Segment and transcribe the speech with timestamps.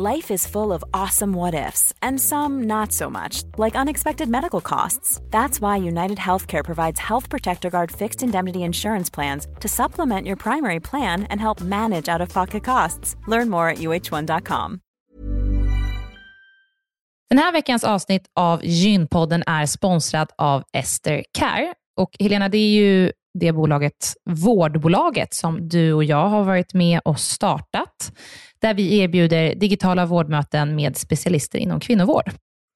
[0.00, 4.60] Life is full of awesome what ifs, and some not so much, like unexpected medical
[4.60, 5.20] costs.
[5.30, 10.36] That's why United Healthcare provides Health Protector Guard fixed indemnity insurance plans to supplement your
[10.36, 13.16] primary plan and help manage out of pocket costs.
[13.28, 14.80] Learn more at uh1.com.
[17.30, 21.74] Den här veckans avsnitt av Gynpodden är sponsrad av Ester Care.
[21.96, 27.00] Och Helena, det är ju det bolaget, vårdbolaget, som du och jag har varit med
[27.04, 28.12] och startat,
[28.60, 32.30] där vi erbjuder digitala vårdmöten med specialister inom kvinnovård.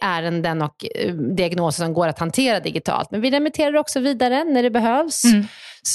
[0.00, 3.10] ärenden och eh, diagnoser som går att hantera digitalt.
[3.10, 5.46] Men vi remitterar också vidare när det behövs mm.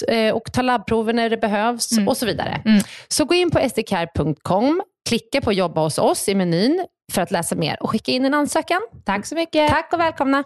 [0.08, 2.08] Eh, och tar labbprover när det behövs mm.
[2.08, 2.62] och så vidare.
[2.66, 2.84] Mm.
[3.08, 7.56] Så gå in på sdcare.com, klicka på jobba hos oss i menyn för att läsa
[7.56, 8.82] mer och skicka in en ansökan.
[9.06, 9.70] Tack så mycket.
[9.70, 10.44] Tack och välkomna.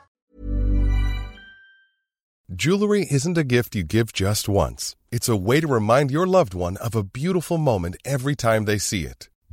[2.48, 4.96] Jewelry isn't a gift you give just once.
[5.12, 8.80] It's a way to remind your loved one of a beautiful moment every time they
[8.80, 9.30] see it.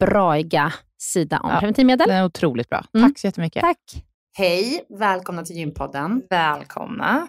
[0.00, 1.58] braiga sida om Ja.
[1.58, 2.08] preventivmedel.
[2.08, 2.84] Det är otroligt bra.
[2.94, 3.08] Mm.
[3.08, 3.60] Tack så jättemycket.
[3.62, 3.78] Tack.
[4.38, 6.22] Hej, välkomna till Gympodden.
[6.30, 7.26] Välkomna.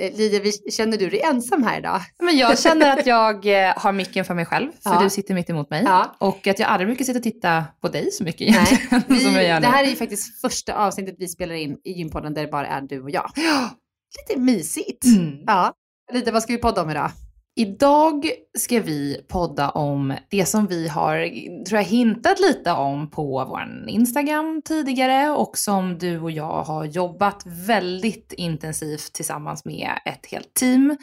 [0.00, 2.00] Eh, Lydia, vi- känner du dig ensam här idag?
[2.22, 5.00] Men jag känner att jag eh, har micken för mig själv, för Ja.
[5.02, 5.82] du sitter mitt emot mig.
[5.86, 6.16] Ja.
[6.18, 9.32] Och att jag aldrig brukar sitta och titta på dig så mycket Nej, vi, som
[9.34, 9.60] jag gör nu.
[9.60, 12.66] det här är ju faktiskt första avsnittet vi spelar in i Gympodden där det bara
[12.66, 13.30] är du och jag.
[14.28, 15.04] Lite mysigt.
[15.04, 15.38] Mm.
[15.46, 15.72] Ja.
[16.12, 17.10] Lydia, vad ska vi podda om idag?
[17.58, 21.28] Idag ska vi podda om det som vi har,
[21.64, 26.84] tror jag, hintat lite om på vår Instagram tidigare och som du och jag har
[26.84, 30.96] jobbat väldigt intensivt tillsammans med ett helt team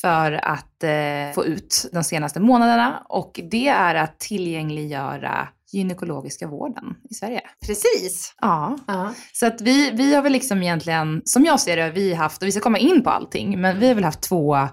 [0.00, 3.02] för att eh, få ut de senaste månaderna.
[3.08, 7.40] Och det är att tillgängliggöra gynekologiska vården i Sverige.
[7.66, 8.34] Precis.
[8.40, 9.14] Ja, Ja.
[9.32, 12.42] så att vi, vi har väl liksom egentligen, som jag ser det, har vi haft,
[12.42, 14.68] och vi ska komma in på allting, men vi har väl haft två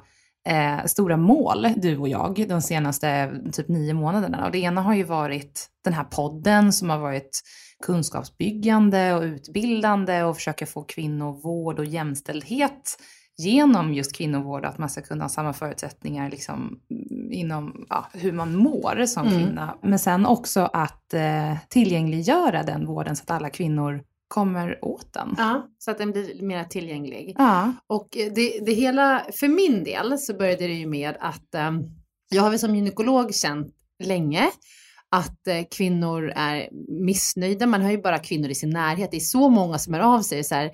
[0.47, 4.45] eh, stora mål, du och jag, de senaste typ nio månaderna.
[4.45, 7.41] Och det ena har ju varit den här podden som har varit
[7.85, 12.97] kunskapsbyggande och utbildande och försöka få kvinnovård och jämställdhet
[13.37, 16.79] genom just kvinnovård, att man ska kunna ha samma förutsättningar liksom,
[17.31, 19.39] inom ja, hur man mår som Mm.
[19.39, 19.77] kvinna.
[19.81, 25.35] Men sen också att eh, tillgängliggöra den vården så att alla kvinnor kommer åt den.
[25.37, 27.35] ja, så att den blir mer tillgänglig.
[27.37, 27.73] Ja.
[27.87, 31.71] Och eh, det, det hela, för min del så började det ju med att eh,
[32.29, 34.49] jag har väl som gynekolog känt länge
[35.09, 36.69] att eh, kvinnor är
[37.05, 37.65] missnöjda.
[37.65, 39.11] Man har ju bara kvinnor i sin närhet.
[39.11, 40.43] Det är så många som hör av sig.
[40.43, 40.71] Så här,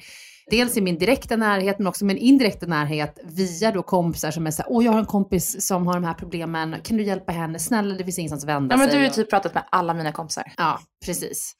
[0.50, 4.52] dels i min direkta närhet men också min indirekta närhet via då kompisar som är
[4.52, 7.32] så här, åh jag har en kompis som har de här problemen, kan du hjälpa
[7.32, 7.60] henne?
[7.60, 8.96] Snälla det finns ingenstans att vända ja, men sig.
[8.96, 10.54] du har ju typ pratat med alla mina kompisar.
[10.58, 11.56] Ja, precis.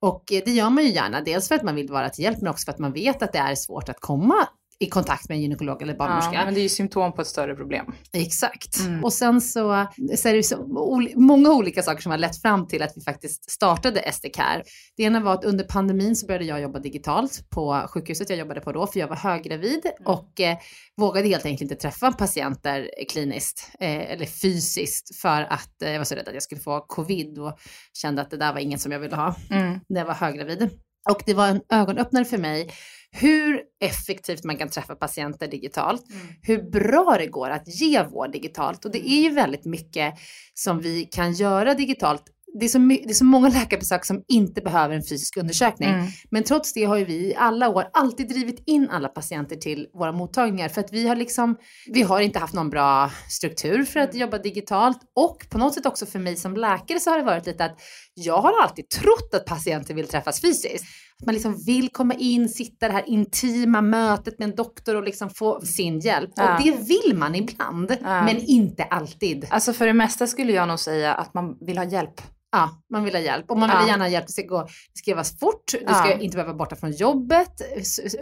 [0.00, 2.40] Och eh, det gör man ju gärna, dels för att man vill vara till hjälp
[2.40, 4.48] men också för att man vet att det är svårt att komma
[4.80, 6.30] i kontakt med en gynekolog eller barnmorska.
[6.34, 7.86] Ja, men det är ju symptom på ett större problem.
[8.12, 8.78] Exakt.
[8.80, 9.04] Mm.
[9.04, 9.86] Och sen så,
[10.16, 13.00] så är det så oli- många olika saker som har lett fram till att vi
[13.00, 14.62] faktiskt startade SDCare.
[14.96, 18.60] Det ena var att under pandemin så började jag jobba digitalt på sjukhuset jag jobbade
[18.60, 20.58] på då, för jag var höggravid och eh,
[20.96, 26.04] vågade helt enkelt inte träffa patienter kliniskt eh, eller fysiskt för att eh, jag var
[26.04, 27.58] så rädd att jag skulle få covid och
[27.92, 29.80] kände att det där var inget som jag ville ha Mm.
[29.88, 30.70] när jag var höggravid.
[31.10, 32.70] Och det var en ögonöppnare för mig
[33.10, 36.02] hur effektivt man kan träffa patienter digitalt,
[36.42, 38.84] hur bra det går att ge vård digitalt.
[38.84, 40.14] Och det är ju väldigt mycket
[40.54, 42.22] som vi kan göra digitalt.
[42.60, 45.88] Det är, så det är så många läkarbesök som inte behöver en fysisk undersökning.
[45.88, 46.06] Mm.
[46.30, 49.86] Men trots det har ju vi i alla år alltid drivit in alla patienter till
[49.94, 51.56] våra mottagningar för att vi har liksom,
[51.92, 55.86] vi har inte haft någon bra struktur för att jobba digitalt och på något sätt
[55.86, 57.80] också för mig som läkare så har det varit lite att
[58.18, 60.84] jag har alltid trott att patienter vill träffas fysiskt.
[61.20, 65.02] Att man liksom vill komma in, sitta det här intima mötet med en doktor och
[65.02, 66.30] liksom få sin hjälp.
[66.36, 66.54] Ja.
[66.56, 68.22] Och det vill man ibland, Ja.
[68.24, 69.46] men inte alltid.
[69.50, 72.20] Alltså för det mesta skulle jag nog säga att man vill ha hjälp.
[72.52, 73.50] Ja, man vill ha hjälp.
[73.50, 73.88] Och man vill Ja.
[73.88, 74.26] gärna ha hjälp.
[74.26, 75.64] Det ska, gå, det ska göras fort.
[75.72, 75.94] Du Ja.
[75.94, 77.52] ska inte behöva vara borta från jobbet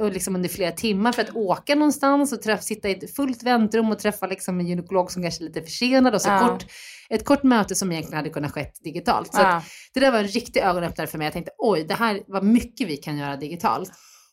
[0.00, 3.42] och liksom under flera timmar för att åka någonstans och träff, sitta i ett fullt
[3.42, 6.14] väntrum och träffa liksom en gynekolog som kanske är lite försenad.
[6.14, 6.38] Och så Ja.
[6.48, 6.64] kort,
[7.10, 9.34] ett kort möte som egentligen hade kunnat skett digitalt.
[9.34, 9.56] Så Ja.
[9.56, 9.64] att
[9.94, 11.24] det där var en riktig ögonöppnare för mig.
[11.26, 13.90] Jag tänkte oj, det här var mycket vi kan göra digitalt.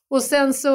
[0.09, 0.67] Och sen så,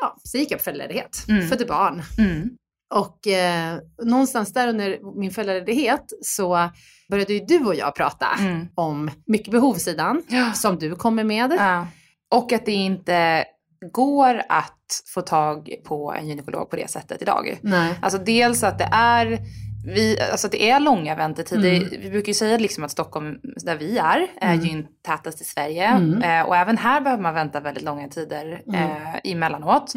[0.00, 1.48] ja, så gick jag på föräldraledighet, Mm.
[1.48, 2.02] födde barn.
[2.18, 2.50] Mm.
[2.92, 6.70] Och eh, någonstans där under min föräldraledighet så
[7.10, 8.68] började ju du och jag prata Mm.
[8.74, 10.52] om mycket behovssidan Ja.
[10.52, 11.52] som du kommer med.
[11.58, 11.86] Ja.
[12.30, 13.44] Och att det inte
[13.92, 17.58] går att få tag på en gynekolog på det sättet idag.
[17.62, 17.94] Nej.
[18.02, 19.38] Alltså dels att det är
[19.86, 21.72] vi, alltså det är långa väntetider.
[21.76, 21.88] Mm.
[22.02, 24.64] Vi brukar ju säga liksom att Stockholm, där vi är, är Mm.
[24.66, 25.86] gyntätast i Sverige.
[25.86, 26.22] Mm.
[26.22, 28.90] Eh, och även här behöver man vänta väldigt långa tider Mm.
[28.90, 29.92] eh, emellanåt.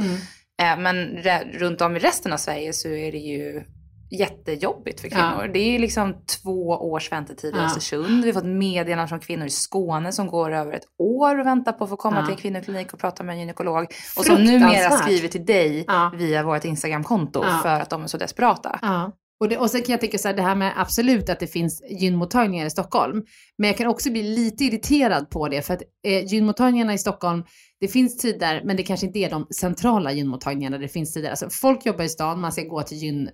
[0.61, 1.17] Eh, men
[1.53, 3.63] runt om i resten av Sverige så är det ju
[4.11, 5.49] jättejobbigt för kvinnor.
[5.53, 7.65] Det är ju liksom två års väntetid i Ja.
[7.65, 8.23] Östersund.
[8.23, 11.71] Vi har fått meddelanden från kvinnor i Skåne som går över ett år och väntar
[11.71, 12.25] på att få komma Ja.
[12.25, 13.87] till en kvinnoklinik och prata med en gynekolog.
[14.17, 16.11] Och som numera skriver till dig Ja.
[16.15, 17.59] via vårt Instagramkonto Ja.
[17.63, 18.79] för att de är så desperata.
[18.81, 19.11] Ja.
[19.39, 21.47] Och, det, och sen kan jag tycka så här, det här med absolut att det
[21.47, 23.23] finns gynmottagningar i Stockholm.
[23.57, 27.43] Men jag kan också bli lite irriterad på det för att eh, gynmottagningarna i Stockholm,
[27.79, 30.77] det finns tider, men det kanske inte är de centrala gynmottagningarna.
[30.77, 33.29] Det finns tider, alltså folk jobbar i stan, man ska gå till gyn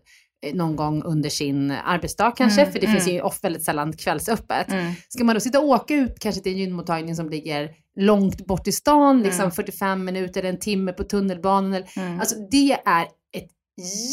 [0.45, 2.97] eh, någon gång under sin arbetsdag kanske, Mm, för det mm.
[3.01, 4.71] finns ju ofta väldigt sällan kvällsöppet.
[4.71, 4.93] Mm.
[5.09, 7.69] Ska man då sitta och åka ut kanske till en gynmottagning som ligger
[7.99, 9.51] långt bort i stan, liksom Mm.
[9.51, 11.73] 45 minuter, en timme på tunnelbanan.
[11.73, 12.19] eller- Mm.
[12.19, 13.01] Alltså det är
[13.37, 13.49] ett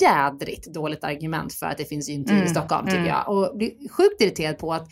[0.01, 3.09] jädrigt dåligt argument för att det finns gyntid Mm, i Stockholm tycker mm.
[3.11, 3.29] jag.
[3.29, 4.89] Och blir sjukt irriterad på att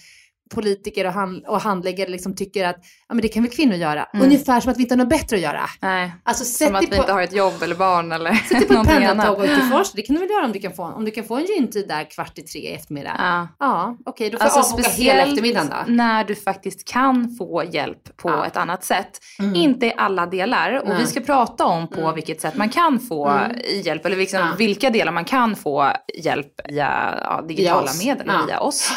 [0.54, 2.76] politiker och, hand, och handläggare liksom tycker att
[3.08, 4.04] ja, men det kan väl kvinnor göra.
[4.04, 4.26] Mm.
[4.26, 5.60] Ungefär som att vi inte har något bättre att göra.
[5.82, 8.66] Nej, Alltså som att vi på, inte har ett jobb eller barn eller sätt dig
[8.68, 9.92] på ett pendeltåg och till Fors.
[9.92, 11.88] Det kan du väl göra om du kan få, om du kan få en gyntid
[11.88, 13.12] där kvart i tre i eftermiddag.
[13.18, 13.96] Ja, Ja.
[14.06, 15.92] okej då får Alltså jag avboka hela eftermiddagen då.
[15.92, 18.46] när du faktiskt kan få hjälp på Ja.
[18.46, 19.18] ett annat sätt.
[19.38, 19.54] Mm.
[19.54, 20.72] Inte i alla delar.
[20.82, 20.98] Och Nej.
[20.98, 22.14] vi ska prata om på Mm.
[22.14, 23.56] vilket sätt man kan få Mm.
[23.84, 24.06] hjälp.
[24.06, 24.46] Eller liksom Ja.
[24.58, 28.92] vilka delar man kan få hjälp via digitala medel, via oss.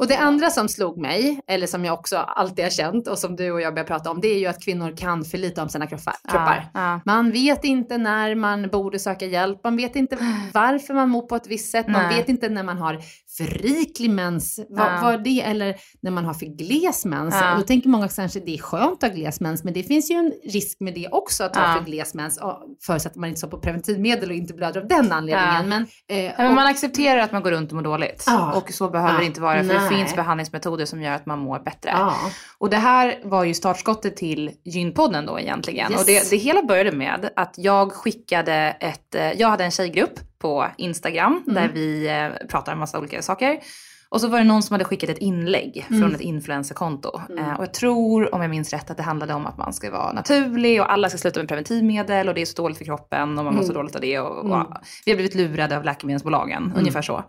[0.00, 3.36] Och det andra som slog mig, eller som jag också alltid har känt och som
[3.36, 5.68] du och jag börjar prata om, det är ju att kvinnor kan för lite om
[5.68, 6.14] sina kroppar.
[6.28, 6.70] kroppar.
[6.74, 7.00] Ja.
[7.04, 10.16] Man vet inte när man borde söka hjälp, man vet inte
[10.54, 12.16] varför man mår på ett visst sätt, man Nej.
[12.16, 12.98] vet inte när man har
[13.36, 14.98] för riklig mens, vad, Ja.
[15.02, 17.34] vad det eller när man har för gles mens.
[17.40, 17.52] Ja.
[17.52, 20.10] Och då tänker många kanske det är skönt att ha gles mens, men det finns
[20.10, 23.28] ju en risk med det också att ha för gles mens, och förutsatt att man
[23.28, 25.68] inte står på preventivmedel och inte blöder av den anledningen.
[25.68, 28.24] Men, eh, men och- man accepterar att man går runt och mår dåligt.
[28.54, 29.89] Och så behöver det inte vara för.
[29.96, 31.90] Finns behandlingsmetoder som gör att man mår bättre.
[31.90, 32.14] ja.
[32.58, 35.90] Och det här var ju startskottet till gynpodden då egentligen.
[35.92, 36.00] Yes.
[36.00, 40.20] Och det, det hela började med att jag skickade ett, eh, jag hade en tjejgrupp
[40.38, 41.54] på Instagram Mm.
[41.54, 43.58] där vi eh, pratar om massa olika saker.
[44.08, 46.00] Och så var det någon som hade skickat ett inlägg Mm.
[46.02, 47.20] från ett influencerkonto.
[47.28, 47.44] Mm.
[47.44, 49.90] Eh, och jag tror, om jag minns rätt, att det handlade om att man ska
[49.90, 53.38] vara naturlig och alla ska sluta med preventivmedel och det är så dåligt för kroppen
[53.38, 53.74] och man mår så Mm.
[53.74, 54.18] dåligt av det.
[54.20, 54.66] Och, och, Mm.
[55.04, 57.24] Vi har blivit lurade av läkemedelsbolagen, ungefär så.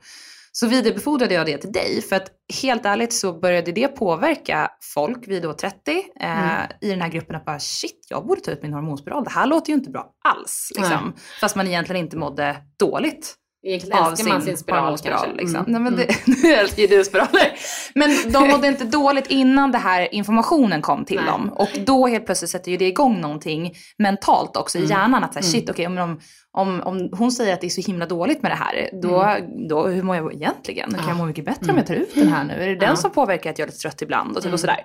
[0.52, 2.32] Så vidarebefordrade jag det till dig för att
[2.62, 6.68] helt ärligt så började det påverka folk, vi är då 30, eh, Mm.
[6.82, 9.24] i den här gruppen att bara shit, jag borde ta ut min hormonspiral.
[9.24, 10.72] Det här låter ju inte bra alls.
[10.76, 11.14] Liksom.
[11.42, 15.28] Fast man egentligen inte mådde dåligt Egentligen älskar sin man sin spiral kanske.
[15.34, 15.56] Liksom.
[15.66, 15.72] Mm.
[15.72, 16.08] Nej, men Mm.
[16.26, 17.52] det, nu älskar ju du spiraler.
[17.96, 21.26] Men de mådde inte dåligt innan det här informationen kom till Nej.
[21.26, 21.50] dem.
[21.56, 24.90] Och då helt plötsligt sätter ju det igång någonting mentalt också i Mm.
[24.92, 25.24] hjärnan.
[25.24, 25.52] Att så här, Mm.
[25.52, 26.20] shit, okej, om, de-
[26.52, 29.36] om, om hon säger att det är så himla dåligt med det här, då,
[29.70, 30.90] då hur mår jag egentligen?
[30.90, 31.06] Kan Mm.
[31.06, 31.10] Ja.
[31.12, 32.54] jag må mycket bättre om jag tar ut den här nu?
[32.54, 34.30] Är det den som påverkar att jag är lite trött ibland?
[34.30, 34.54] Och, typ Mm.
[34.54, 34.84] och sådär.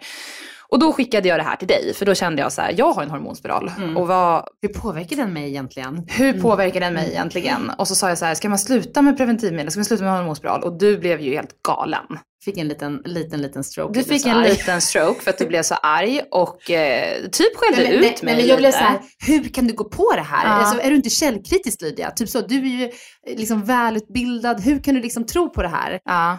[0.68, 2.92] Och då skickade jag det här till dig, för då kände jag så här, jag
[2.92, 3.70] har en hormonspiral.
[3.78, 3.96] Mm.
[3.96, 6.02] Och vad, Hur påverkar den mig egentligen?
[6.08, 6.42] hur Mm.
[6.42, 7.70] påverkar den mig egentligen?
[7.78, 9.70] Och så sa jag så här, ska man sluta med preventivmedel?
[9.70, 10.62] Ska man sluta med hormonspiral?
[10.62, 12.04] Och du blev ju helt galen.
[12.44, 13.98] Fick en liten, liten, liten stroke.
[13.98, 14.48] Du fick en arg.
[14.48, 18.02] liten stroke för att du blev så arg och eh, typ skällde Nej, men, ut
[18.02, 20.44] nej, mig nej, men jag blev så här, hur kan du gå på det här?
[20.44, 20.50] Ja.
[20.50, 22.10] Alltså, är du inte källkritisk Lydia?
[22.10, 25.68] Typ så, du är ju eh, liksom välutbildad, hur kan du liksom tro på det
[25.68, 25.98] här?
[26.04, 26.38] Ja,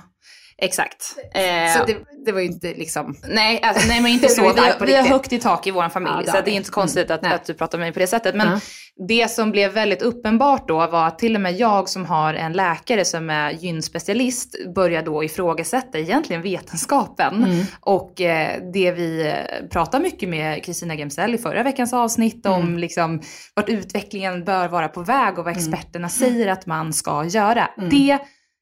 [0.61, 1.15] exakt.
[1.33, 4.41] Eh, Så det, det var ju inte liksom, nej, alltså, nej, men inte så.
[4.53, 6.53] Vi, på vi har högt i tak i vår familj, Ja, så har det är
[6.53, 7.33] inte så konstigt att, Nej.
[7.33, 8.35] att du pratar med mig på det sättet.
[8.35, 8.59] Men Ja.
[9.07, 12.53] det som blev väldigt uppenbart då var att till och med jag som har en
[12.53, 17.43] läkare som är gynspecialist börjar då ifrågasätta egentligen vetenskapen.
[17.43, 17.65] Mm.
[17.79, 22.61] Och eh, det vi eh, pratar mycket med Kristina Gemsell i förra veckans avsnitt om
[22.61, 22.77] Mm.
[22.77, 23.21] liksom
[23.53, 25.57] vart utvecklingen bör vara på väg och vad Mm.
[25.73, 27.69] experterna säger att man ska göra.
[27.77, 27.89] Mm.
[27.89, 28.17] Det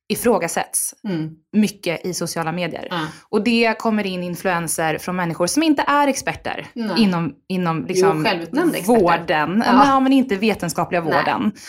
[0.10, 2.88] ifrågasätts mm, mycket i sociala medier.
[2.90, 3.00] ja.
[3.30, 7.02] Och det kommer in influenser från människor som inte är experter Nej.
[7.04, 8.84] inom, inom liksom experter.
[8.88, 9.86] vården, Ja.
[9.86, 10.00] ja.
[10.00, 11.52] men inte vetenskapliga vården.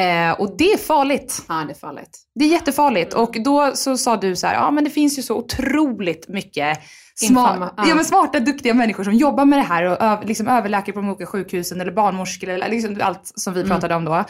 [0.00, 1.42] Eh, och det är farligt.
[1.48, 2.18] ja, det är farligt.
[2.34, 3.14] Det är jättefarligt.
[3.14, 6.78] Och då så sa du så här, ja men det finns ju så otroligt mycket
[6.78, 7.84] sma- Informa- ja.
[7.88, 7.94] ja.
[7.94, 11.08] men smarta, duktiga människor som jobbar med det här och öv- liksom överläkare på de
[11.08, 13.70] olika sjukhusen eller barnmorskor eller liksom allt som vi Mm.
[13.70, 14.24] pratade om då.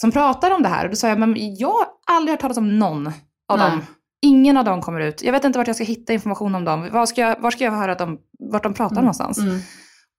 [0.00, 0.84] Som pratar om det här.
[0.84, 3.06] Och då sa jag, men jag har aldrig hört talas om någon
[3.48, 3.70] av Nej.
[3.70, 3.86] dem.
[4.22, 5.22] Ingen av dem kommer ut.
[5.22, 6.90] Jag vet inte vart jag ska hitta information om dem.
[6.92, 9.38] Var ska jag, var ska jag höra att de, vart de pratar någonstans?
[9.38, 9.58] Mm.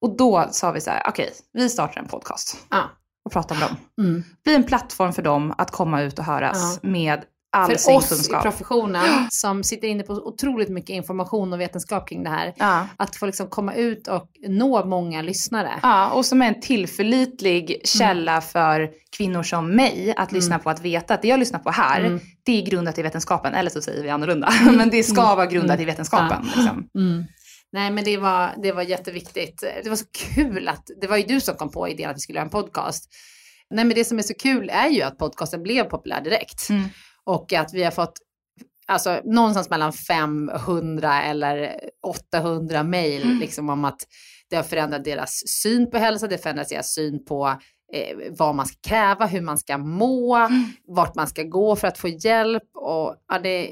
[0.02, 2.84] Och då sa vi så här, okej, vi startar en podcast Ja.
[3.26, 4.06] och pratar om dem.
[4.08, 4.24] Mm.
[4.44, 7.24] Bli en plattform för dem att komma ut och höras med
[7.58, 8.40] all För sin oss kunskap.
[8.46, 12.88] i professionen som sitter inne på otroligt mycket information och vetenskap kring det här, Ja.
[12.98, 15.72] att få liksom komma ut och nå många lyssnare.
[15.82, 20.82] ja, och som är en tillförlitlig källa för kvinnor som mig att lyssna på, att
[20.82, 22.20] veta att det jag lyssnar på här, Mm.
[22.46, 23.54] det är grundat i vetenskapen.
[23.54, 26.44] Eller så säger vi annorlunda, men det ska vara grundat i vetenskapen.
[26.56, 26.88] Liksom.
[26.96, 27.26] Mm.
[27.72, 29.64] Nej men det var, det var jätteviktigt.
[29.84, 32.20] Det var så kul att, det var ju du som kom på idén att vi
[32.20, 33.04] skulle göra en podcast.
[33.70, 36.70] Nej men det som är så kul är ju att podcasten blev populär direkt.
[36.70, 36.90] Mm.
[37.28, 38.14] Och att vi har fått
[38.88, 43.40] alltså, någonstans mellan 500 eller 800 mejl Mm.
[43.40, 44.02] liksom, om att
[44.50, 47.48] det har förändrat deras syn på hälsa, det har förändrat deras syn på
[47.94, 50.64] eh, vad man ska kräva, hur man ska må, Mm.
[50.88, 52.64] vart man ska gå för att få hjälp.
[52.76, 53.70] Och, ja, det,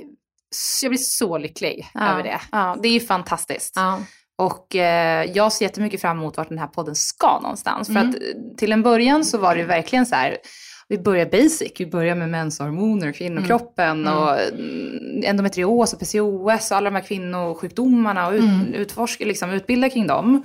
[0.84, 2.42] jag blir så lycklig över det.
[2.52, 3.74] Ja, det är ju fantastiskt.
[3.76, 4.00] Ja.
[4.38, 7.88] Och eh, jag ser jättemycket fram emot vart den här podden ska någonstans.
[7.88, 8.10] För Mm.
[8.10, 8.22] att eh,
[8.58, 10.38] till en början så var det verkligen så här,
[10.88, 14.14] vi börjar basic, vi börjar med menshormoner, kvinnokroppen Mm.
[14.18, 18.74] och mm, endometrios och PCOS och alla de här kvinnosjukdomarna och ut, Mm.
[18.74, 20.44] utforska, liksom, utbilda kring dem.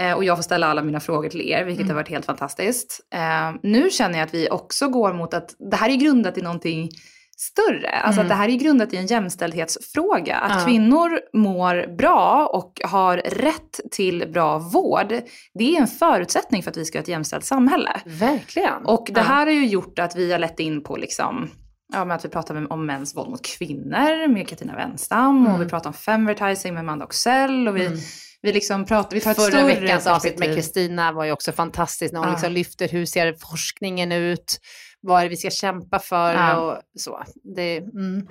[0.00, 1.88] Eh, och jag får ställa alla mina frågor till er, vilket Mm.
[1.96, 3.00] har varit helt fantastiskt.
[3.14, 6.42] Eh, nu känner jag att vi också går mot att det här är grundat i
[6.42, 6.90] någonting
[7.36, 7.90] större.
[7.90, 10.36] Alltså att det här är grundat i en jämställdhetsfråga.
[10.36, 10.58] Att Mm.
[10.58, 10.64] Ja.
[10.66, 15.08] kvinnor mår bra och har rätt till bra vård.
[15.54, 18.00] Det är en förutsättning för att vi ska ha ett jämställt samhälle.
[18.06, 18.84] Verkligen.
[18.86, 19.24] Och det Ja.
[19.24, 21.50] här har ju gjort att vi har lett in på liksom,
[21.92, 25.66] ja, med att vi pratar om mäns våld mot kvinnor med Katina Wenstam och vi
[25.68, 28.02] pratar om femvertising med Amanda Oxell och vi,
[28.42, 30.54] vi liksom pratar, vi tar ett Förra veckans avsnitt med.
[30.54, 32.32] Kristina var ju också fantastiskt när hon Ja.
[32.34, 34.60] liksom lyfter hur ser forskningen ut,
[35.06, 36.56] vad är det vi ska kämpa för Ja.
[36.60, 37.22] och så.
[37.56, 38.26] Det, mm.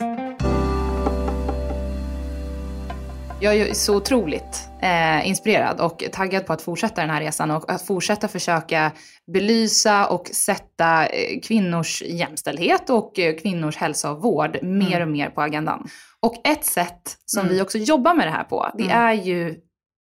[3.42, 7.72] Jag är så otroligt eh, inspirerad och taggad på att fortsätta den här resan och
[7.72, 8.92] att fortsätta försöka
[9.34, 15.30] belysa och sätta eh, kvinnors jämställdhet och eh, kvinnors hälsa och vård mer och mer
[15.30, 15.88] på agendan.
[16.20, 17.54] Och ett sätt som Mm.
[17.56, 18.98] vi också jobbar med det här på, det Mm.
[18.98, 19.56] är ju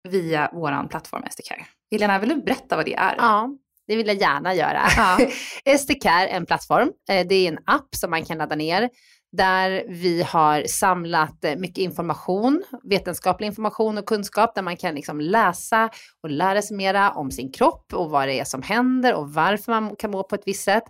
[0.09, 1.65] via våran plattform SDCare.
[1.91, 3.15] Helena, vill du berätta vad det är?
[3.17, 3.49] Ja,
[3.87, 4.81] det vill jag gärna göra.
[4.97, 5.17] Ja.
[5.77, 6.91] SDCare är en plattform.
[7.09, 8.89] Eh, Det är en app som man kan ladda ner
[9.37, 15.19] där vi har samlat eh, mycket information, vetenskaplig information och kunskap där man kan liksom
[15.21, 15.89] läsa
[16.23, 19.71] och lära sig mera om sin kropp och vad det är som händer och varför
[19.71, 20.83] man kan må på ett visst sätt.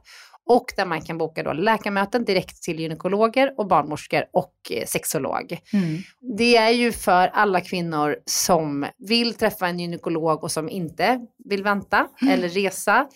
[0.48, 5.60] Och där man kan boka då läkarmöten direkt till gynekologer och barnmorskor och eh, sexolog.
[5.74, 5.98] Mm.
[6.38, 11.64] Det är ju för alla kvinnor som vill träffa en gynekolog och som inte vill
[11.64, 13.08] vänta eller resa.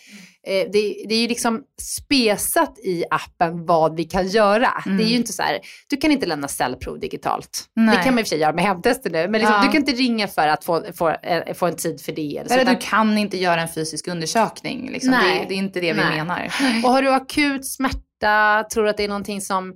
[0.48, 4.84] Eh, det, det är ju liksom spesat i appen vad vi kan göra.
[4.86, 4.98] Mm.
[4.98, 7.66] Det är ju inte så här, du kan inte lämna cellprov digitalt.
[7.76, 7.98] Nej.
[7.98, 9.62] Det kan man i och för sig göra med hemtester nu, men liksom, Ja.
[9.66, 12.38] du kan inte ringa för att få, få, eh, få en tid för det.
[12.38, 14.90] Eller så, Eller du kan inte göra en fysisk undersökning.
[14.92, 15.12] Liksom.
[15.12, 16.18] Det, det är inte det vi Nej.
[16.18, 16.54] menar.
[16.84, 19.76] Och har du akut smärta, tror att det är någonting som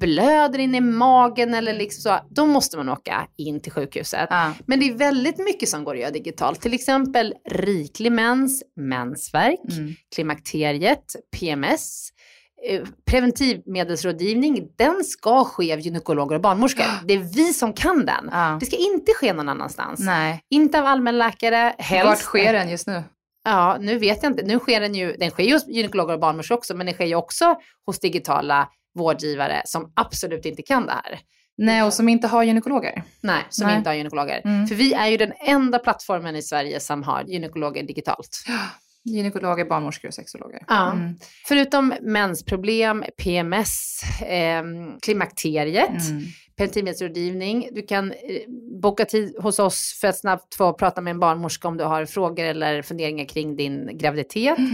[0.00, 4.26] blöder in i magen eller liksom så, då måste man åka in till sjukhuset.
[4.30, 4.52] Ja.
[4.66, 6.60] Men det är väldigt mycket som går att göra digitalt.
[6.60, 9.94] Till exempel riklig mens, mensvärk, Mm.
[10.14, 11.04] klimakteriet,
[11.38, 12.08] PMS.
[12.70, 12.82] eh,
[13.62, 16.84] Preventivmedelsrådgivning, den ska ske av gynekologer och barnmorskor.
[17.06, 18.28] Det är vi som kan den.
[18.32, 18.56] Ja.
[18.60, 20.00] Det ska inte ske någon annanstans.
[20.00, 20.40] Nej.
[20.50, 22.06] Inte av allmänläkare, helst.
[22.06, 23.02] Vart sker den just nu?
[23.48, 24.42] Ja, nu vet jag inte.
[24.42, 27.06] Nu sker den ju, den sker ju hos gynekologer och barnmorskor också, men den sker
[27.06, 27.56] ju också
[27.86, 31.18] hos digitala vårdgivare som absolut inte kan det här.
[31.58, 33.02] Nej, och som inte har gynekologer.
[33.20, 33.76] Nej, som Nej.
[33.76, 34.40] inte har gynekologer.
[34.44, 34.66] Mm.
[34.66, 38.44] För vi är ju den enda plattformen i Sverige som har gynekologer digitalt.
[39.04, 40.62] Gynekologer, barnmorskor och sexologer.
[40.68, 40.92] Ja.
[40.92, 41.14] Mm.
[41.46, 44.62] Förutom mensproblem, PMS, eh,
[45.02, 46.22] klimakteriet, Mm.
[46.58, 47.68] Preventivmedelsrådgivning.
[47.72, 48.16] Du kan eh,
[48.82, 52.04] boka tid hos oss för att snabbt få prata med en barnmorska om du har
[52.06, 54.58] frågor eller funderingar kring din graviditet.
[54.58, 54.70] Mm.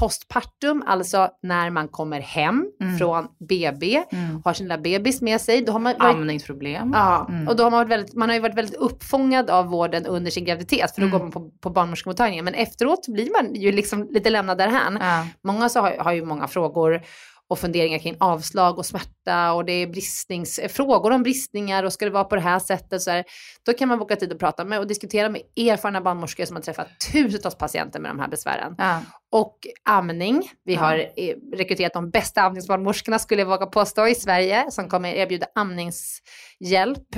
[0.00, 2.98] Postpartum, alltså när man kommer hem Mm.
[2.98, 4.42] från BB, Mm.
[4.44, 5.60] har sin lilla bebis med sig.
[5.62, 6.90] Då har man varit, Amningsproblem.
[6.94, 7.48] ja, Mm.
[7.48, 10.30] och då har man, varit väldigt, man har ju varit väldigt uppfångad av vården under
[10.30, 11.18] sin graviditet, för då Mm.
[11.18, 12.44] går man på, på barnmorskemottagningen.
[12.44, 14.98] Men efteråt blir man ju liksom lite lämnad därhän.
[15.00, 15.26] Ja.
[15.44, 17.02] Många så har, har ju många frågor
[17.50, 22.04] och funderingar kring avslag och smärta och det är bristnings, frågor om bristningar och ska
[22.04, 23.24] det vara på det här sättet så här,
[23.66, 26.62] Då kan man boka tid och prata med och diskutera med erfarna barnmorskor som har
[26.62, 28.74] träffat tusentals patienter med de här besvären.
[28.78, 29.00] Ja.
[29.32, 30.50] Och amning.
[30.64, 30.80] Vi Ja.
[30.80, 35.46] har eh, rekryterat de bästa amningsbarnmorskorna skulle jag våga påstå i Sverige som kommer erbjuda
[35.54, 37.16] amningshjälp.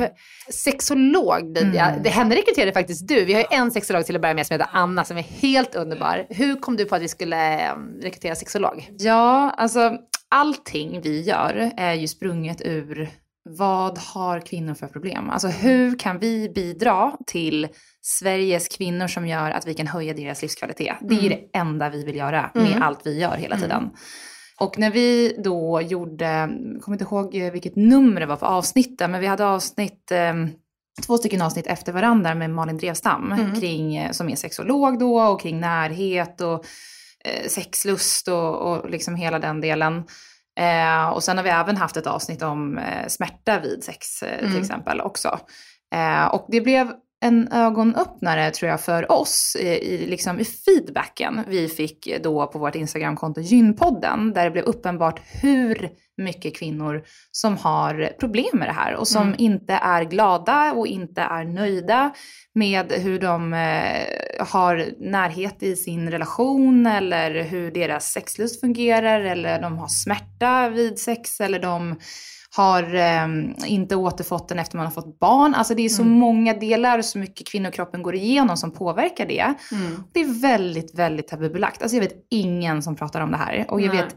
[0.50, 2.02] Sexolog, det, Mm.
[2.02, 3.24] det henne rekryterade faktiskt du.
[3.24, 5.74] Vi har ju en sexolog till att börja med som heter Anna som är helt
[5.74, 6.26] underbar.
[6.30, 8.88] Hur kom du på att vi skulle eh, rekrytera sexolog?
[8.98, 9.92] ja, alltså
[10.30, 13.08] allting vi gör är ju sprunget ur
[13.42, 15.30] vad har kvinnor för problem?
[15.30, 17.68] Alltså hur kan vi bidra till
[18.02, 20.96] Sveriges kvinnor som gör att vi kan höja deras livskvalitet?
[21.00, 22.82] Det är ju det enda vi vill göra med Mm.
[22.82, 23.90] allt vi gör hela tiden.
[24.60, 29.10] Och när vi då gjorde, jag kommer inte ihåg vilket nummer det var på avsnittet,
[29.10, 30.34] men vi hade avsnitt, eh,
[31.06, 33.60] två stycken avsnitt efter varandra med Malin Drevstam, Mm.
[33.60, 36.64] kring, eh, som är sexolog då, och kring närhet och
[37.48, 40.04] sexlust och, och liksom hela den delen.
[40.60, 44.38] Eh, och sen har vi även haft ett avsnitt om eh, smärta vid sex eh,
[44.38, 44.60] till Mm.
[44.60, 45.38] exempel också.
[45.94, 51.40] Eh, och det blev en ögonöppnare tror jag för oss i, i, liksom i feedbacken
[51.48, 57.02] vi fick då på vårt Instagramkonto Gynpodden, där det blev uppenbart hur mycket kvinnor
[57.32, 59.34] som har problem med det här och som mm.
[59.38, 62.12] inte är glada och inte är nöjda
[62.54, 69.62] med hur de eh, har närhet i sin relation eller hur deras sexlust fungerar eller
[69.62, 71.98] de har smärta vid sex eller de
[72.56, 73.26] har eh,
[73.66, 75.54] inte återfått den efter man har fått barn.
[75.54, 76.14] Alltså det är så mm.
[76.14, 79.54] många delar och så mycket kvinnokroppen går igenom som påverkar det.
[79.72, 80.02] Mm.
[80.12, 81.82] Det är väldigt, väldigt tabubelagt.
[81.82, 83.66] Alltså jag vet ingen som pratar om det här.
[83.68, 84.02] Och jag Nej.
[84.02, 84.16] vet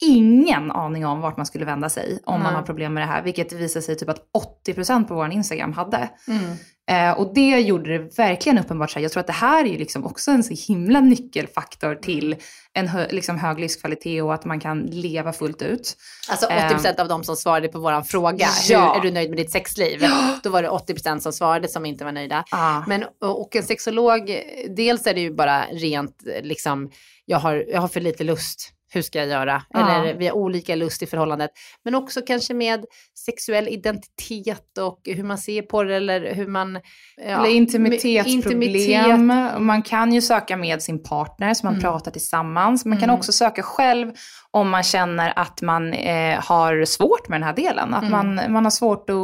[0.00, 2.44] ingen aning om vart man skulle vända sig om mm.
[2.44, 3.22] man har problem med det här.
[3.22, 4.22] Vilket visar sig typ att
[4.66, 6.08] 80% på vår Instagram hade.
[6.28, 6.56] Mm.
[6.90, 8.90] Eh, och det gjorde det verkligen uppenbart.
[8.90, 12.36] Så jag tror att det här är ju liksom också en så himla nyckelfaktor till
[12.72, 15.96] en hö liksom hög livskvalitet och att man kan leva fullt ut.
[16.30, 17.00] Alltså 80% eh.
[17.00, 18.92] av de som svarade på vår fråga, ja.
[18.92, 20.04] hur är du nöjd med ditt sexliv?
[20.42, 22.44] Då var det 80% som svarade som inte var nöjda.
[22.50, 22.82] Ah.
[22.86, 24.42] Men, och en sexolog,
[24.76, 26.90] dels är det ju bara rent liksom,
[27.24, 29.62] jag har, jag har för lite lust hur ska jag göra?
[29.70, 30.00] Ja.
[30.00, 31.50] Eller vi har olika lust i förhållandet.
[31.84, 32.84] Men också kanske med
[33.26, 36.80] sexuell identitet och hur man ser på det eller hur man...
[37.16, 38.62] Ja, eller intimitetsproblem.
[38.62, 39.60] Intimitet.
[39.60, 41.82] Man kan ju söka med sin partner så man mm.
[41.82, 42.84] pratar tillsammans.
[42.84, 43.16] Man kan mm.
[43.16, 44.12] också söka själv
[44.50, 47.94] om man känner att man eh, har svårt med den här delen.
[47.94, 48.12] Att mm.
[48.12, 49.16] man, man har svårt att,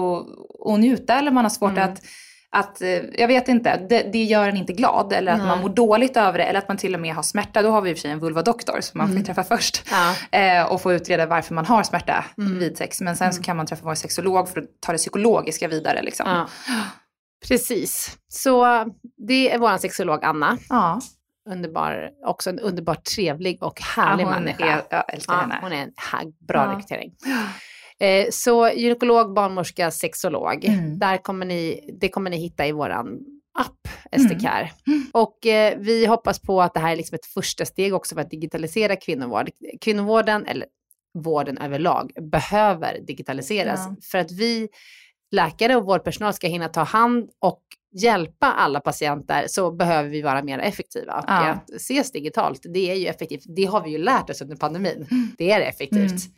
[0.72, 1.92] att njuta eller man har svårt mm.
[1.92, 2.00] att
[2.54, 5.46] att, eh, jag vet inte, det, det, gör en inte glad eller att Nej.
[5.46, 7.62] man mår dåligt över det eller att man till och med har smärta.
[7.62, 9.18] Då har vi i och för sig en vulvadoktor som man mm.
[9.18, 10.38] får träffa först ja.
[10.38, 12.58] eh, och få utreda varför man har smärta mm.
[12.58, 13.00] vid sex.
[13.00, 13.32] Men sen mm.
[13.32, 16.02] så kan man träffa vår sexolog för att ta det psykologiska vidare.
[16.02, 16.26] Liksom.
[16.28, 16.46] Ja.
[17.48, 18.84] Precis, så
[19.28, 20.58] det är vår sexolog Anna.
[20.68, 21.00] Ja.
[21.50, 24.64] Underbar, också en underbart trevlig och härlig ja, människa.
[24.64, 25.58] Är, jag älskar henne.
[25.62, 25.92] Hon är en
[26.48, 27.12] bra rekrytering.
[28.00, 30.64] Eh, så gynekolog, barnmorska, sexolog.
[30.64, 30.98] Mm.
[30.98, 33.18] Där kommer ni, det kommer ni hitta i våran
[33.58, 33.88] app,
[34.20, 34.70] SDCare.
[34.86, 35.06] Mm.
[35.12, 38.22] Och eh, vi hoppas på att det här är liksom ett första steg också för
[38.22, 39.50] att digitalisera kvinnovård.
[39.80, 40.66] Kvinnovården, eller
[41.18, 43.80] vården överlag, behöver digitaliseras.
[43.88, 43.96] Ja.
[44.10, 44.68] För att vi
[45.30, 47.62] läkare och vårdpersonal ska hinna ta hand och
[48.00, 51.18] hjälpa alla patienter så behöver vi vara mer effektiva.
[51.18, 51.48] Och ja.
[51.50, 53.44] att ses digitalt, det är ju effektivt.
[53.56, 55.06] Det har vi ju lärt oss under pandemin.
[55.10, 55.28] Mm.
[55.38, 56.10] Det är effektivt.
[56.10, 56.34] Mm.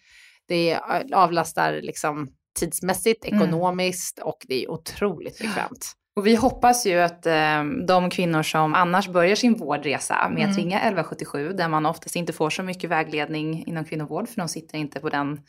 [0.48, 0.78] Det
[1.12, 2.28] avlastar liksom
[2.58, 3.42] tidsmässigt, mm.
[3.42, 4.28] ekonomiskt mm.
[4.28, 5.92] och det är otroligt bekvämt.
[6.16, 10.50] Och vi hoppas ju att eh, de kvinnor som annars börjar sin vårdresa med mm.
[10.50, 14.48] att ringa 1177, där man oftast inte får så mycket vägledning inom kvinnovård, för de
[14.48, 15.40] sitter inte på den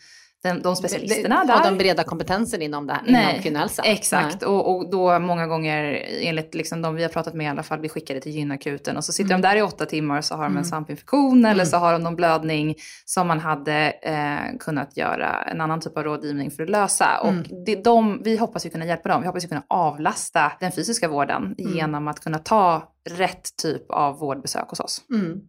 [0.48, 1.54] den, de specialisterna där.
[1.54, 3.84] Har de breda kompetensen inom, det här, Nej, inom kvinnohälsa?
[3.84, 7.64] Exakt, och, och, då många gånger enligt liksom de vi har pratat med i alla
[7.64, 9.42] fall blir skickade till gynakuten och så sitter mm.
[9.42, 10.64] de där i åtta timmar och så har de en mm.
[10.64, 11.66] svampinfektion eller mm.
[11.66, 16.04] så har de någon blödning som man hade eh, kunnat göra en annan typ av
[16.04, 17.20] rådgivning för att lösa.
[17.22, 17.66] Och mm.
[17.66, 21.08] det, de, vi hoppas ju kunna hjälpa dem, vi hoppas ju kunna avlasta den fysiska
[21.08, 21.76] vården mm.
[21.76, 25.02] genom att kunna ta rätt typ av vårdbesök hos oss.
[25.12, 25.42] Mm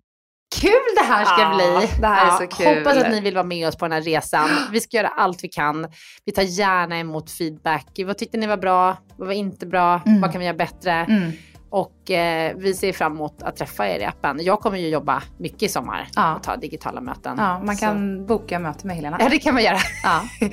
[0.60, 1.88] kul det här ska ja, bli.
[2.00, 2.78] Det här ja, är så kul.
[2.78, 4.48] Hoppas att ni vill vara med oss på den här resan.
[4.72, 5.86] Vi ska göra allt vi kan.
[6.24, 7.86] Vi tar gärna emot feedback.
[8.06, 8.96] Vad tyckte ni var bra?
[9.16, 10.00] Vad var inte bra?
[10.06, 10.20] Mm.
[10.20, 10.92] Vad kan vi göra bättre?
[10.92, 11.32] Mm.
[11.70, 14.38] Och eh, vi ser fram emot att träffa er i appen.
[14.40, 16.34] Jag kommer ju jobba mycket i sommar ja.
[16.34, 17.34] och ta digitala möten.
[17.38, 18.24] Ja, man kan så.
[18.24, 19.16] boka möte med Helena.
[19.20, 19.78] Ja, det kan man göra.
[20.02, 20.22] Ja.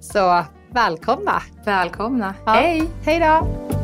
[0.00, 1.42] så välkomna.
[1.64, 2.34] Välkomna.
[2.46, 2.82] Hej.
[3.04, 3.83] Hej då.